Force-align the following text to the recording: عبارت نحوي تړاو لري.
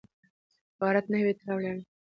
عبارت 0.77 1.05
نحوي 1.11 1.33
تړاو 1.39 1.59
لري. 1.65 1.81